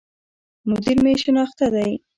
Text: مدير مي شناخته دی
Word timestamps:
مدير 0.69 0.97
مي 1.03 1.13
شناخته 1.23 1.67
دی 1.73 1.91